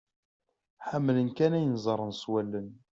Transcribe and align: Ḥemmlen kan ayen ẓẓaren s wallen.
Ḥemmlen 0.89 1.29
kan 1.37 1.55
ayen 1.57 1.77
ẓẓaren 1.83 2.11
s 2.21 2.23
wallen. 2.31 2.69